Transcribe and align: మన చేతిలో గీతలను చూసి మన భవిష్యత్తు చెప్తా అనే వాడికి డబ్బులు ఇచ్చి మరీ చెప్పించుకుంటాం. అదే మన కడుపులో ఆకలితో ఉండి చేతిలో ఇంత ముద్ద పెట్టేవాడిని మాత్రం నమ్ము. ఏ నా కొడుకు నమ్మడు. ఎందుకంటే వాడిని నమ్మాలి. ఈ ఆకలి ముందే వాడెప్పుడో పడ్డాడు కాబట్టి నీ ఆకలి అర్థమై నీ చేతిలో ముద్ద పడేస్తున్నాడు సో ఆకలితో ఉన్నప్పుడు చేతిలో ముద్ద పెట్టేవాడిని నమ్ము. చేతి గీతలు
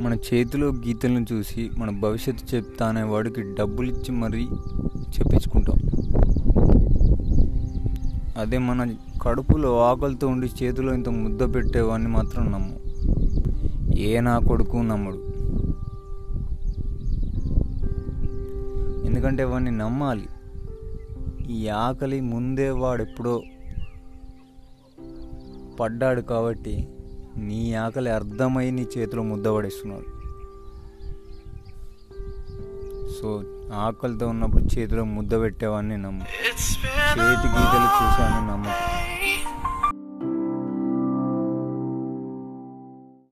మన 0.00 0.14
చేతిలో 0.14 0.68
గీతలను 0.68 1.26
చూసి 1.32 1.70
మన 1.78 1.90
భవిష్యత్తు 1.90 2.56
చెప్తా 2.56 2.86
అనే 2.86 3.02
వాడికి 3.02 3.42
డబ్బులు 3.42 3.90
ఇచ్చి 3.90 4.12
మరీ 4.12 4.44
చెప్పించుకుంటాం. 5.18 5.76
అదే 8.38 8.58
మన 8.58 8.94
కడుపులో 9.22 9.80
ఆకలితో 9.80 10.28
ఉండి 10.28 10.64
చేతిలో 10.64 10.94
ఇంత 10.94 11.08
ముద్ద 11.08 11.54
పెట్టేవాడిని 11.54 12.08
మాత్రం 12.08 12.52
నమ్ము. 12.52 12.80
ఏ 13.98 14.20
నా 14.20 14.38
కొడుకు 14.38 14.76
నమ్మడు. 14.76 15.16
ఎందుకంటే 19.06 19.44
వాడిని 19.44 19.70
నమ్మాలి. 19.70 20.28
ఈ 21.50 21.68
ఆకలి 21.68 22.20
ముందే 22.20 22.70
వాడెప్పుడో 22.70 23.42
పడ్డాడు 25.80 26.20
కాబట్టి 26.20 26.88
నీ 27.36 27.74
ఆకలి 27.74 28.10
అర్థమై 28.10 28.70
నీ 28.70 28.86
చేతిలో 28.98 29.22
ముద్ద 29.22 29.48
పడేస్తున్నాడు 29.48 30.20
సో 33.20 33.44
ఆకలితో 33.74 34.28
ఉన్నప్పుడు 34.28 34.78
చేతిలో 34.78 35.04
ముద్ద 35.04 35.40
పెట్టేవాడిని 35.40 35.98
నమ్ము. 35.98 36.24
చేతి 37.12 37.48
గీతలు 37.48 38.09